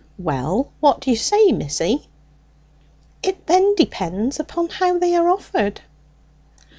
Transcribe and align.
"Well, 0.17 0.71
what 0.79 0.99
do 1.01 1.11
you 1.11 1.15
say, 1.15 1.51
Missie?" 1.51 2.07
"It 3.21 3.45
then 3.45 3.75
depends 3.75 4.39
upon 4.39 4.69
how 4.69 4.97
they 4.97 5.15
are 5.15 5.29
offered." 5.29 5.79